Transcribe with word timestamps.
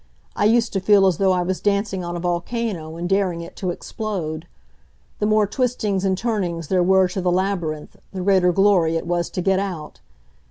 I 0.35 0.45
used 0.45 0.73
to 0.73 0.79
feel 0.79 1.05
as 1.05 1.19
though 1.19 1.31
I 1.31 1.43
was 1.43 1.61
dancing 1.61 2.03
on 2.03 2.15
a 2.15 2.19
volcano 2.19 2.95
and 2.95 3.07
daring 3.07 3.41
it 3.41 3.55
to 3.57 3.69
explode. 3.69 4.47
The 5.19 5.27
more 5.27 5.45
twistings 5.45 6.03
and 6.03 6.17
turnings 6.17 6.69
there 6.69 6.81
were 6.81 7.07
to 7.09 7.21
the 7.21 7.31
labyrinth, 7.31 7.97
the 8.11 8.21
greater 8.21 8.51
glory 8.51 8.95
it 8.95 9.05
was 9.05 9.29
to 9.29 9.43
get 9.43 9.59
out. 9.59 9.99